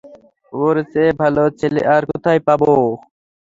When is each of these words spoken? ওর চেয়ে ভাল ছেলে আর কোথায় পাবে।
ওর 0.53 0.75
চেয়ে 0.91 1.11
ভাল 1.19 1.35
ছেলে 1.59 1.81
আর 1.95 2.03
কোথায় 2.11 2.41
পাবে। 2.47 2.71